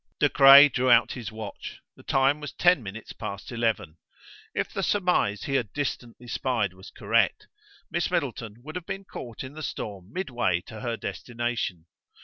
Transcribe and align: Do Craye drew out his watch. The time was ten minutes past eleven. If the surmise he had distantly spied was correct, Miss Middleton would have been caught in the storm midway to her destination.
Do 0.19 0.29
Craye 0.29 0.67
drew 0.67 0.89
out 0.89 1.11
his 1.11 1.31
watch. 1.31 1.79
The 1.95 2.01
time 2.01 2.39
was 2.39 2.51
ten 2.53 2.81
minutes 2.81 3.13
past 3.13 3.51
eleven. 3.51 3.97
If 4.55 4.73
the 4.73 4.81
surmise 4.81 5.43
he 5.43 5.53
had 5.53 5.71
distantly 5.73 6.25
spied 6.27 6.73
was 6.73 6.89
correct, 6.89 7.47
Miss 7.91 8.09
Middleton 8.09 8.63
would 8.63 8.75
have 8.75 8.87
been 8.87 9.05
caught 9.05 9.43
in 9.43 9.53
the 9.53 9.61
storm 9.61 10.11
midway 10.11 10.61
to 10.61 10.79
her 10.81 10.97
destination. 10.97 11.85